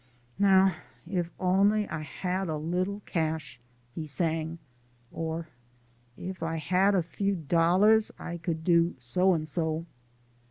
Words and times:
"Now, 0.39 0.73
if 1.05 1.29
only 1.39 1.87
I 1.87 1.99
had 2.01 2.49
a 2.49 2.57
little 2.57 3.01
cash," 3.05 3.59
he 3.93 4.07
sang, 4.07 4.57
or, 5.11 5.47
"If 6.17 6.41
I 6.41 6.55
had 6.57 6.95
a 6.95 7.03
few 7.03 7.35
dollars, 7.35 8.09
I 8.17 8.37
could 8.37 8.63
do 8.63 8.95
so 8.97 9.35
and 9.35 9.47
so." 9.47 9.85